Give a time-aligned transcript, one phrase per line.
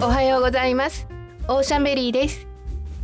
[0.00, 1.08] おはようございます。
[1.48, 2.46] オーシャンベリーです。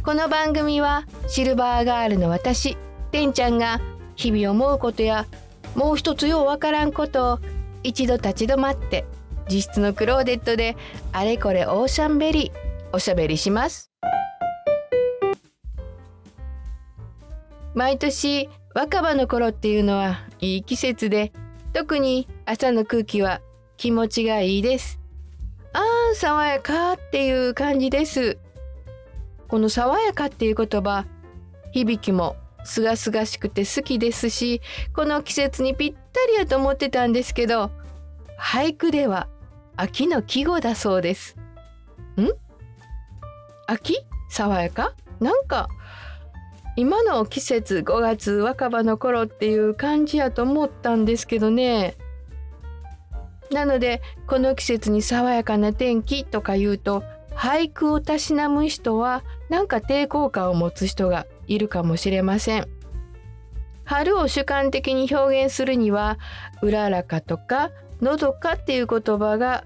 [0.04, 2.76] この番組はシルバーガールの私
[3.10, 3.80] てんちゃんが
[4.14, 5.26] 日々思うことや
[5.74, 7.38] もう一つようわからんことを
[7.82, 9.04] 一度立ち止まって
[9.48, 10.76] 自室のクローゼットで
[11.10, 13.90] あれこれオーシャンベリーおしゃべりします。
[17.74, 21.32] 毎年若葉の頃っていうのはいい季節で
[21.72, 23.40] 特に朝の空気は
[23.76, 25.00] 気持ちがいいです。
[25.74, 28.38] あー爽やかっていう感じです。
[29.48, 31.04] この爽やかっていう言葉
[31.72, 34.62] 響きもすがすがしくて好きですし
[34.94, 37.70] この季節にぴったりやと思ってたんですけど
[38.40, 39.28] 俳句では
[39.76, 41.36] 秋の季語だそうです。
[42.16, 42.28] ん？
[43.66, 43.96] 秋？
[44.30, 44.94] 爽やか？
[45.20, 45.68] なんか
[46.76, 51.96] 今の季節5月若葉の頃っていう感じやと思ったんですけどね。
[53.54, 57.02] なのでこの季節に爽やかな天気とか言うと
[57.34, 62.68] 俳句をたしなむ人はなんか抵抗感を持つ人がいるかもしれません。
[63.84, 66.18] 春を主観的に表現するには
[66.62, 67.70] 「うららか」とか
[68.00, 69.64] 「のどか」っていう言葉が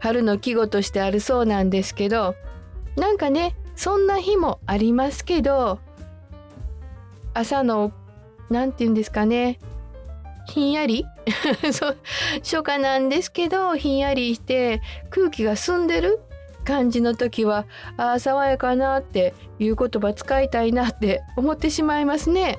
[0.00, 2.34] 春の季語としてあるそうなんですけど
[2.96, 5.78] なんかねそんな日もありますけど
[7.32, 7.92] 朝の
[8.50, 9.58] 何て言うんですかね
[10.46, 11.06] ひんやり？
[11.72, 11.98] そう
[12.38, 16.20] 初夏なんですけどひんやりして空気が澄んでる？
[16.64, 22.58] 感じの時はああ爽やかなっていう言葉使いたいなって思ってしまいますね。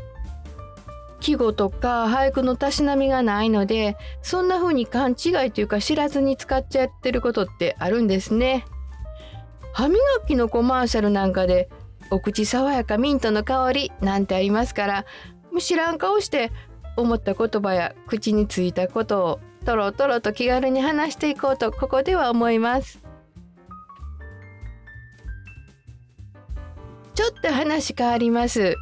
[1.21, 8.65] 季語とか俳句のたしなみがないのでそんな風に勘違いというか知らずに使っちゃってることってあるんですね。
[9.71, 9.97] 歯磨
[10.27, 11.69] きのコマーシャルなんかで
[12.11, 15.05] お口爽やかミントの香りなんてありますから
[15.59, 16.51] 知らん顔して
[16.95, 22.99] 思った言葉や口についたことをとろとろと気軽に話していこうとここでは思います。
[27.15, 28.75] ちょっと話変わります。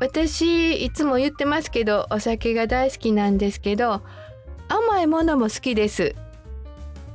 [0.00, 4.02] 私いつも言ってますけどお酒が大好きなんですけど
[4.68, 6.14] 甘いものも好きです。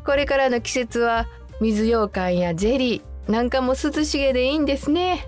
[0.05, 1.27] これからの季節は
[1.61, 5.27] 水羊羹やゼリーなんかも涼しげでいいんですね。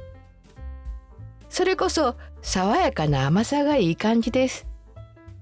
[1.50, 4.67] それこそ爽やかな甘さがいい感じです。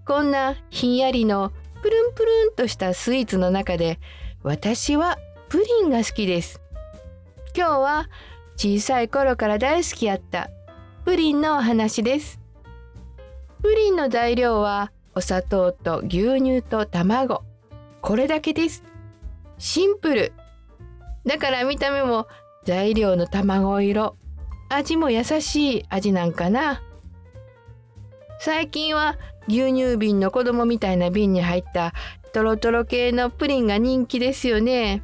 [0.08, 1.52] こんなひんやりの
[1.82, 4.00] プルンプルンとしたスイーツの中で
[4.44, 5.18] 私は
[5.50, 6.62] プリンが好きです。
[7.58, 8.10] 今日は
[8.56, 10.52] 小さい頃から大好きやった
[11.06, 12.40] プリンのお話です。
[13.64, 17.42] プリンの材料はお砂糖と牛乳と卵。
[18.02, 18.84] これだけです。
[19.58, 20.34] シンプル。
[21.26, 22.28] だから見た目も
[22.64, 24.16] 材料の卵色。
[24.70, 26.84] 味も優しい味なんかな。
[28.40, 31.94] 最近は牛乳瓶の子供みたいな瓶に入った
[32.34, 35.04] トロトロ系のプリンが人気ですよね。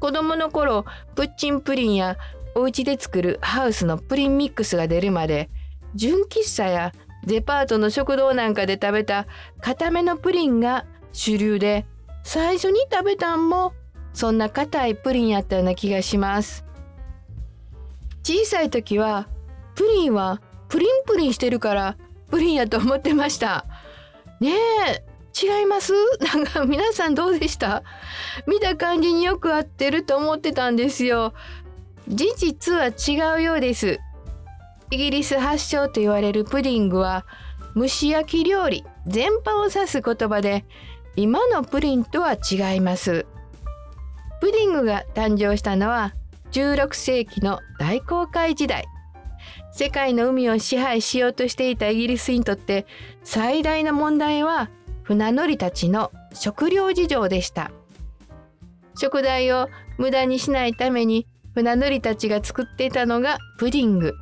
[0.00, 0.84] 子供の頃
[1.14, 2.16] プッチンプリンや
[2.54, 5.50] お家で作るハウスのプリンミックスが出るまで
[5.94, 6.92] 純喫茶や
[7.24, 9.26] デパートの食堂なんかで食べた
[9.60, 11.84] 固めのプリンが主流で
[12.22, 13.74] 最初に食べたんも
[14.12, 16.64] そんな硬いプリンやったような気がします。
[18.22, 19.28] 小さい時は
[19.74, 21.96] プリンはプリンプリンしてるから
[22.30, 23.64] プリンやと思ってました。
[24.40, 24.52] ね
[24.86, 25.04] え
[25.40, 25.92] 違います？
[26.34, 27.82] なんか皆さんどうでした？
[28.46, 31.32] 見た感じによく合ってると思ってたんですよ。
[32.08, 33.98] 事実は違うようです。
[34.90, 37.26] イギリス発祥と言われるプディングは
[37.76, 40.64] 蒸し焼き料理全般を指す言葉で
[41.16, 43.26] 今のプリンとは違います。
[44.40, 46.14] プディングが誕生したのは
[46.52, 48.86] 16世紀の大航海時代。
[49.72, 52.86] 世界の海を支配しようとしていたイギリスにとって
[53.22, 54.70] 最大の問題は
[55.02, 57.70] 船乗りたちの食料事情でした。
[58.96, 64.14] 食材を無駄にしないために船乗りたちが作っていたのがプディング。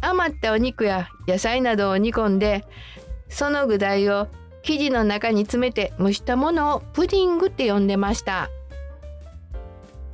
[0.00, 2.64] 余ったお肉や野菜などを煮込んで
[3.30, 4.28] その具材を
[4.62, 8.50] 生地の中に詰めて蒸したものをプディングって呼んでました。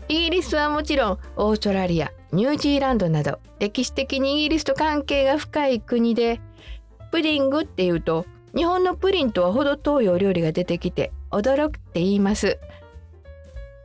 [0.08, 6.40] イギリスはもちろんオーストラリアニュージーランドなど歴史的にイギリスと関係が深い国で
[7.10, 12.58] プディングっていうと日本のプリンとは程遠いお料理が出てきて驚くって言います。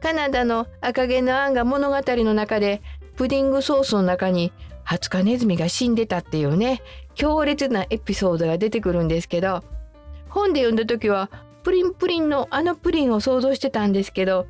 [0.02, 2.84] カナダの赤毛のアンが物語の中で
[3.16, 4.52] プディングソースの中に
[4.84, 6.84] ハツカネズミが死んでたっていうね
[7.16, 9.64] 強烈なエピソードが出てくるんですけど
[10.30, 11.32] 本で読んだ時は
[11.64, 14.46] プリンプリンのあのプリンを想像してたんですけど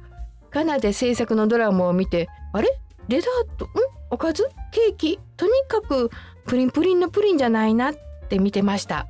[0.50, 2.68] カナダ制作のドラマを見てあれ？
[3.08, 3.70] デザートん
[4.10, 4.50] おかず？
[4.72, 5.20] ケーキ？
[5.38, 6.10] とにかく
[6.46, 7.96] プリンプリンのプリンじゃないなっ
[8.30, 9.08] て見てました。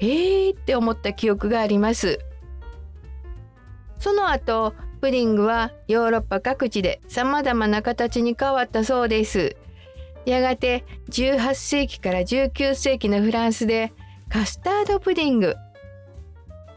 [0.00, 2.20] えーって思った記憶があります。
[3.98, 9.56] その後プディングはヨーロッパ各地で様々な形に変わったそうです。
[10.26, 13.92] やがて18世紀から19世紀のフランスで
[14.28, 15.54] カスタードプディング。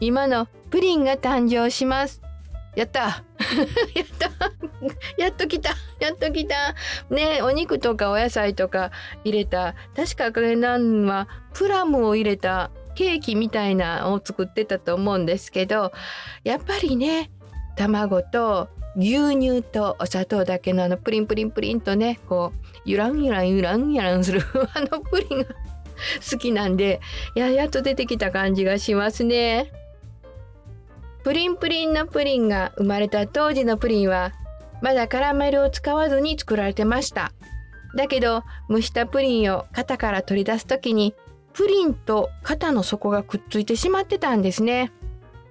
[0.00, 2.22] 今のプリンが誕生します。
[2.74, 3.24] やった！
[3.94, 4.30] やった
[5.16, 5.70] やっと来た
[6.00, 6.74] やっと来た。
[7.10, 8.90] ねお肉とかお野菜とか
[9.24, 9.74] 入れた。
[9.94, 12.70] 確か赤なんはプラムを入れた。
[12.94, 15.92] ケーキみたいなを作ってたと思うんですけど
[16.44, 17.30] やっぱりね
[17.76, 24.42] 卵と牛乳とお砂糖だけのあのプリンプリンプリンとねこうゆらんゆらんゆらんゆらんする
[24.74, 25.46] あのプリンが
[26.30, 27.00] 好きなんで
[27.34, 29.72] ややっと出てきた感じがしますね。
[31.24, 34.32] プリンプリンのプリンが生まれた当時のプリンは
[34.80, 37.32] まだカラメルを使わずに作られてました。
[37.94, 41.14] だけど蒸したプリンを型から取り出す時に
[41.52, 44.90] プリンと型の底がくっついてしまってたんですね。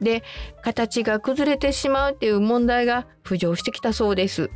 [0.02, 0.24] で
[0.64, 4.50] 形が崩れてしまうっていう問題が浮上してきたそうです。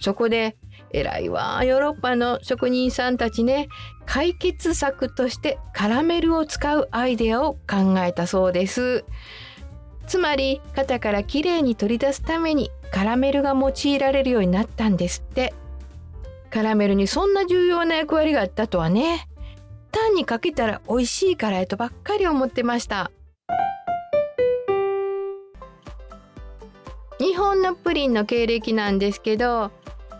[0.00, 0.56] そこで
[0.90, 3.68] 偉いわヨーロッパの職人さんたちね
[4.06, 9.04] 解決策としてカラメルを使うアイデアを考えたそうです。
[10.06, 15.52] つまり型からきれいに取り出すためにカラメルが用いられるようになったんですって。
[16.50, 19.28] カラメルにそんな重要な役割があったとはね。
[19.90, 23.10] 単にかけたら美味しいからやとばっかり思ってました。
[27.18, 29.70] 日本のプリンの経歴なんですけど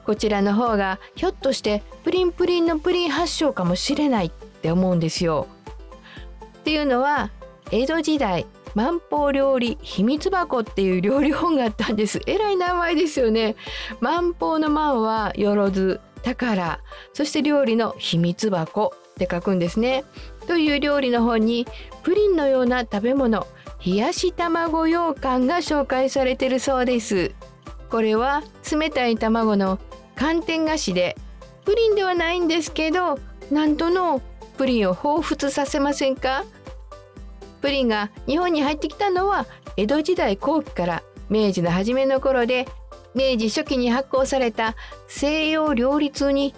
[0.07, 5.47] こちらの方がひょっとしてプリンプリンのプリン発祥かもしれないって思うんですよ。
[6.61, 7.31] っていうのは
[7.71, 12.21] 江戸時代万宝料理秘密箱っていう料理本があったんです。
[12.27, 13.57] えらい名前ですよね。
[14.01, 16.81] 万宝の万はよろず宝
[17.15, 20.05] そして料理の秘密箱って書くんですね。
[20.47, 21.67] という料理の本に
[22.03, 23.47] プリンのような食べ物
[23.85, 27.33] 冷やし卵羊羹が紹介されてるそうです。
[27.89, 29.79] これは冷たい卵の
[30.17, 31.17] 寒天菓子で
[31.65, 33.19] プリンではないんですけど
[33.51, 34.21] なんとの
[34.59, 36.45] プリンを彷彿させませんか？
[37.67, 39.45] プリンが日本に入ってきたのは
[39.77, 42.65] 江戸時代後期から明治の初めの頃で
[43.13, 44.77] 明治初期に発行された
[45.09, 46.55] 西洋料理通に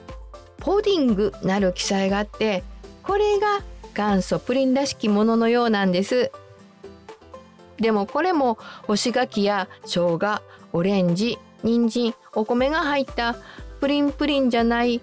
[0.58, 2.62] ポディングなる記載があって
[3.02, 3.62] これが
[3.94, 6.30] 元祖プリンらしきもののようなんです。
[7.78, 10.42] でもこれも干し柿や生姜
[10.74, 13.34] オレンジ人参お米が入った
[13.80, 15.00] プリンプリンじゃない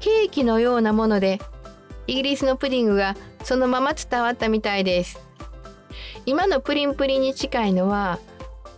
[0.00, 1.40] ケーキのようなもので
[2.06, 5.29] イギリスのプディングがそのまま伝わったみたいです。
[6.26, 8.18] 今のプリンプリンに近いのは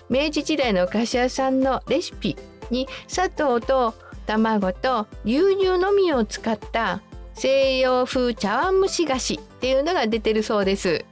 [0.08, 2.36] 明治時代のお菓子屋さんのレシピ
[2.70, 3.94] に砂糖と
[4.26, 7.02] 卵と牛乳のみを使った
[7.34, 11.04] 西洋風茶碗蒸し菓子っていうのが出てるそうです。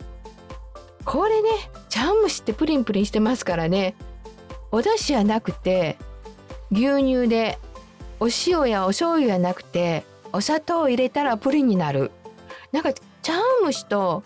[1.04, 1.48] これね
[1.88, 3.94] 茶碗蒸しってプリンプリンしてますからね。
[4.70, 5.96] お出汁はなくて
[6.70, 7.58] 牛乳で
[8.20, 12.12] お塩やお醤油やなくてお砂糖を入れたらプリンになる。
[12.70, 12.92] なんか
[13.22, 14.22] 茶碗蒸しと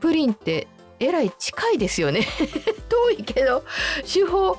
[0.00, 0.66] プリンって
[1.00, 2.26] えらい近いですよね。
[2.88, 3.64] 遠いけど
[4.10, 4.58] 手法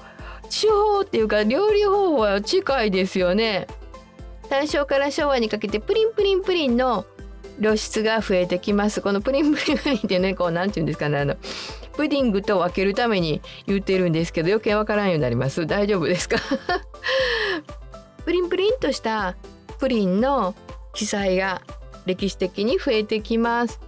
[0.49, 3.67] 手法っていうか料理方法は近いですよね。
[4.49, 7.05] 大正から昭和にかけてプリンプリンプリンの
[7.61, 9.01] 露出が増えてきます。
[9.01, 11.35] このプリンプリンプリンってねこう何て言うんですかねあの
[11.95, 15.67] プディングと分けるために言ってるんですけど余計わからんようになります。
[15.67, 16.37] 大丈夫ですか？
[18.25, 19.35] プリンプリンとした
[19.79, 20.55] プリンの
[20.93, 21.61] 記載が
[22.05, 23.79] 歴史的に増えてきます。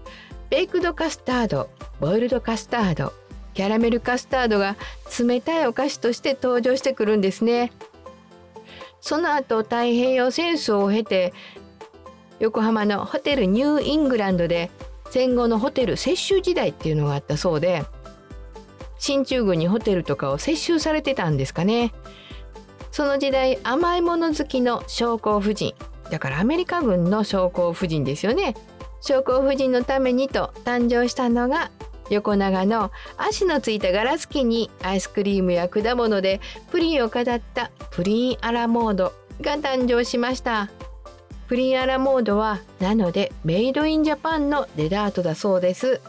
[0.51, 1.69] ベイクドカスタード
[2.01, 3.13] ボイルドカスタード
[3.53, 4.75] キャラメルカスタードが
[5.17, 7.71] 冷たいお菓子として登場してくるんですね。
[8.99, 11.33] その後太平洋戦争を経て
[12.39, 14.71] 横浜のホテルニューイングランドで
[15.09, 17.85] 戦後のホテル接収時代っていうのがあったそうで
[18.99, 21.93] 進駐軍にホテルとかを接収されてたんですかね。
[22.91, 25.73] その時代甘いもの好きの将校夫人
[26.09, 28.53] だからアメリカ軍の将校夫人ですよね。
[29.01, 31.71] 将校夫人のためにと誕生したのが
[32.09, 40.69] 横長の足のついたガラス器にアイスクリームや果物でプリンを飾ったプリンアラモードが誕生しました。
[41.47, 46.01] プリンアラモードはなのでメイドインジャパンのデザートだそうです。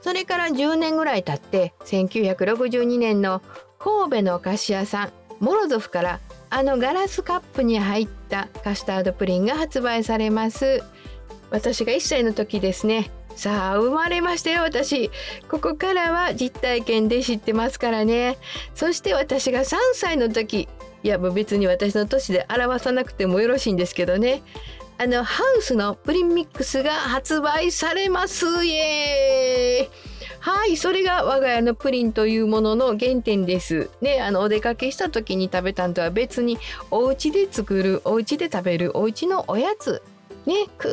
[0.00, 3.42] それから10年ぐらい経って1962年の
[3.78, 10.82] 神戸のお菓子屋さんモロゾフからあのガラスカップに入ったカスタードプリンが発売されます。
[11.50, 13.10] 私が1歳の時ですね。
[13.36, 15.10] さあ生まれましたよ私。
[15.48, 18.38] ここからは実体験で知ってますからね。
[18.74, 20.68] そして私が3歳の時。
[21.02, 24.42] いやもう別に私の年で表さなくてもよろしいんですけどね。
[24.98, 28.64] あのハウスのプリンミックスが発売されます。
[28.64, 30.16] イエーイ。
[30.40, 33.90] はいそれが我が家のプリンというものの原点です。
[34.00, 36.56] ねあのお出かけした時に食べたんとは別に
[36.90, 40.02] お家で作るお家で食べるお家のおやつ
[40.46, 40.88] ねく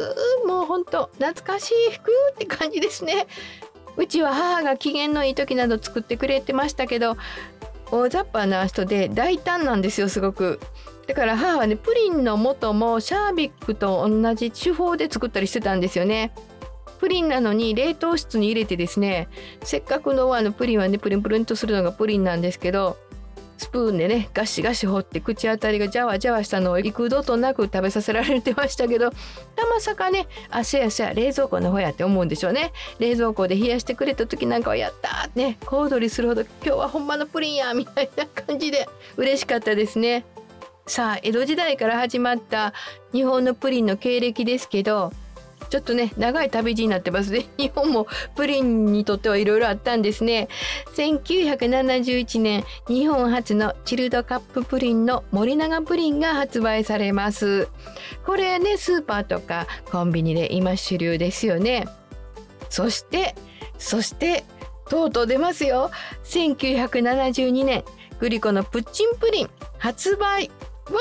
[0.46, 3.28] ーもうほんと懐かしい服って感じですね。
[3.96, 7.16] うちは母が機嫌のいい時など作ってくれてましたけど
[7.92, 10.60] 大雑把な人で大胆なんですよすごく。
[11.08, 16.34] だから母はねプリンの素もシャービックと同じ手法で作ったりしてたんですよね。
[17.00, 19.28] プリンなのに冷凍室に入れてですね
[19.62, 22.98] せっかくのあのプリンはねプリンプリンとするのがプリンなんですけど
[23.64, 32.72] スプーンでねガシガシ掘って口当たりがジャワジャワしたのを幾度となく食べさせられてましたけどたまさかねあせやせや冷蔵庫の方やって思うんでしょうね。
[33.00, 40.26] 冷蔵庫で冷やしてくれた時なんかはやったーね小躍りするほど今日はほんまのプリンやみたいな感じで嬉しかったですね。
[40.86, 42.74] さあ江戸時代から始まった
[43.14, 45.14] 日本のプリンの経歴ですけど
[45.74, 47.48] ちょっとね長い旅路になってますね。
[47.58, 50.48] 日本もプリンにとってはいろいろあったんですね。
[50.96, 57.70] 1971年日本初のチルドカッププリンの森永プリンが発売されます。
[58.24, 61.88] これねスーパーとかコンビニで今主流ですよね。
[62.70, 63.34] そして
[63.80, 64.44] そして
[64.90, 65.90] とうとう出ますよ。
[66.26, 67.84] 1972年
[68.20, 69.50] グリコのプッチンプリン
[69.80, 70.52] 発売。
[70.92, 71.00] わ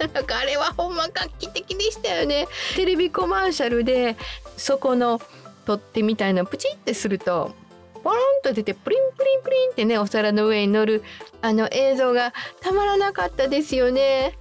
[0.00, 0.08] お。
[0.12, 2.48] なんかあれはほんま画期的でしたよね。
[2.74, 4.16] テレビコマーシャルで
[4.56, 5.20] そこの
[5.64, 7.54] 取っ手みたいなプチってすると
[8.02, 11.04] ポロンと出てプリンプリンプリンってねお皿の上に乗る
[11.40, 14.38] あの映像がたまらなかったですよね。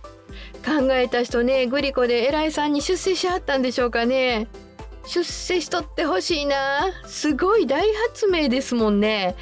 [0.65, 4.47] 考えた人ねグリコで偉いさんに出世しはったんでしょうかね。
[5.05, 6.91] 出世しとってほしいな。
[7.05, 9.35] すごい大発明ですもんね。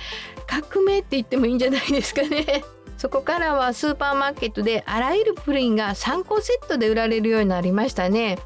[0.47, 2.63] 革命って言ってもいいんじゃないですかね。
[2.99, 8.37] そこからはスーパーマーケットであらゆるプリンが3個セットで売られるようになりましたね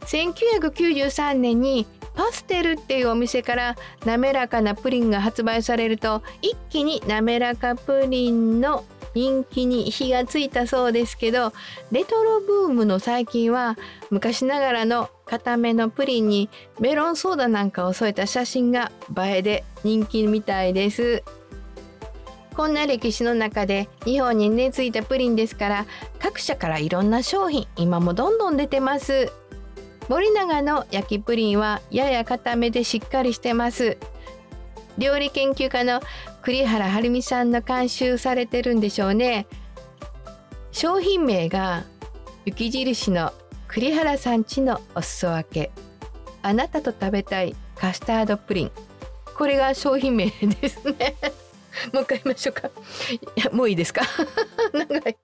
[0.00, 11.54] 1993年にパステルっていうお店から滑らかなプリンが発売されると一気に滑らかプリンの人気に火がついたそうですけど
[11.90, 13.78] レトロブームの最近は
[14.10, 21.22] 昔ながらの固めのプリンにメロンソーダなんかを添えた写真が映えで人気みたいです。
[22.56, 25.86] こんな歴史の中で日本に根付いたプリンですから
[26.20, 29.32] 各社からいろんな商品今もどんどん出てます。
[30.08, 33.96] 森永の焼きプリンはやや固めでしっかりしてます。
[34.98, 36.00] 料理研究家の
[36.42, 39.46] 栗原はるみさんの監修されてるんでしょうね。
[40.70, 41.84] 商品名が
[42.44, 43.32] 雪印の
[43.66, 45.70] 栗原さんちのお裾分け。
[46.42, 48.72] あなたと食べたいカスタードプリン。
[49.36, 51.16] これが商品名ですね。
[51.92, 52.68] もう一回言いましょうか。
[53.36, 54.02] いや、もういいですか？
[54.72, 55.16] 長い。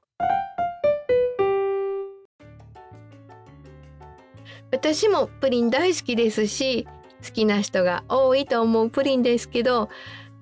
[4.73, 6.87] 私もプリン大好きですし、
[7.25, 9.88] 好きな人が多いと思うプリンですけど、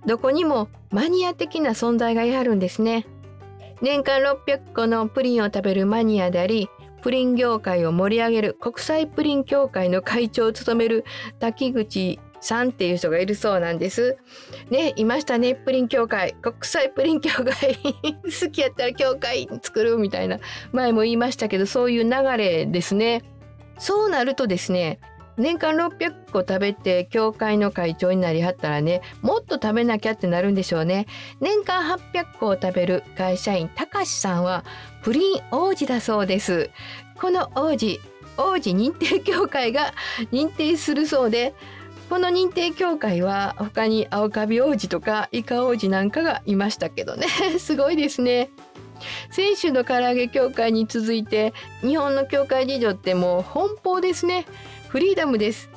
[0.07, 3.07] どこにもマニア的な存在がいはるんですね。
[3.81, 6.69] 年間600個のプリンを食べるマニアであり、
[7.03, 11.05] プリン業界を盛り上げる国際プリン協会の会長を務める
[11.39, 14.17] 滝口さんっていう人がいるそうなんです。
[14.71, 16.35] ね、いましたね、プリン協会。
[16.35, 17.79] 国際プリン協会
[18.25, 20.39] 好きやったら協会作るみたいな。
[20.73, 23.23] 前も言いましたけど、そういう流れですね。
[23.79, 24.99] そうなるとですね、
[25.39, 31.07] 年間600個食べて協会の会長になりはったらねもっと食べなきゃってなるんでしょうね
[31.41, 34.65] 年間800個を食べる会社員たかしさんは
[35.03, 36.71] プリン王子だそうです
[37.21, 38.01] この王子
[38.37, 39.95] 王子認定協会が
[40.33, 41.55] 認定するそうで
[42.09, 47.27] この認定協会は他に青カビ王子とかイカ王子なんかがいましたけどね。
[47.61, 48.51] すごいですね。
[49.31, 54.47] 選手の唐揚げ協会に続いて日本の協会事情ってもう奔放ですね。
[54.89, 55.69] フリーダムです。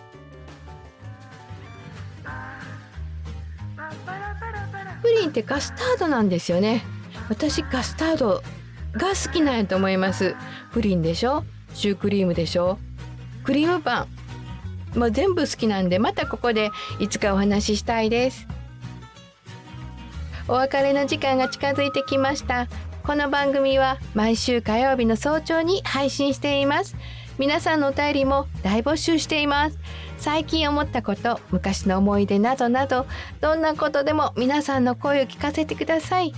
[5.02, 6.84] プリンってカスタードなんですよね。
[7.30, 8.42] 私カスタード
[8.94, 10.36] が好きなんやと思います。
[10.72, 11.44] プリンでしょ？
[11.74, 12.80] シュークリームでしょ？
[13.44, 14.08] クリームパン。
[14.96, 16.70] もう全部好きなんでまたここで
[17.00, 18.48] いつかお話ししたいです。
[20.48, 22.68] お別れの時間が近づいてきました。
[23.04, 26.96] この番組は毎週火曜日の早朝に配信しています。
[27.38, 29.80] 皆さんのお便りも大募集しています。
[30.18, 33.08] 最近思ったこと昔の思い出などなど
[33.40, 36.34] どんなことでも皆さんの声を聞かせてください。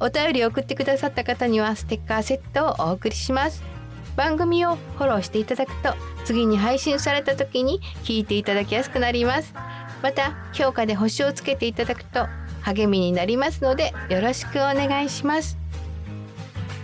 [0.00, 3.77] お便りを送ってくださった方にはステッカーセットをお送りします。
[4.18, 5.94] 番組をフォローしていただくと
[6.24, 9.54] 次に配信された時に聞いていただきやすくなります。
[10.02, 12.26] また評価で星をつけていただくと
[12.62, 15.56] 励みになりますのでよろしくお願いします。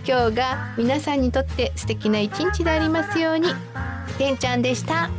[0.07, 3.49] 今日が皆さんにとって素敵な一日でありますように。
[4.17, 5.09] てんちゃんでした。